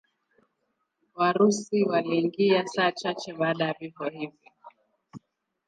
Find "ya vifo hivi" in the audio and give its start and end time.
3.65-4.51